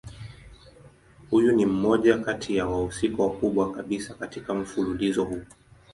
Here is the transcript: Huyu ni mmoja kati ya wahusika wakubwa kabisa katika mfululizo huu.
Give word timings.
Huyu 1.29 1.51
ni 1.51 1.65
mmoja 1.65 2.17
kati 2.17 2.55
ya 2.55 2.67
wahusika 2.67 3.23
wakubwa 3.23 3.71
kabisa 3.71 4.13
katika 4.13 4.53
mfululizo 4.53 5.23
huu. 5.23 5.41